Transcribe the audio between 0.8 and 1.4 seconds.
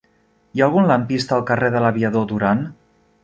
lampista